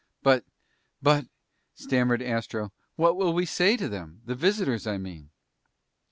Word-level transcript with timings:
"But 0.23 0.43
but" 0.99 1.27
stammered 1.75 2.23
Astro, 2.23 2.73
"what 2.95 3.15
will 3.15 3.33
we 3.33 3.45
say 3.45 3.77
to 3.77 3.87
them? 3.87 4.21
The 4.25 4.33
visitors, 4.33 4.87
I 4.87 4.97
mean?" 4.97 5.29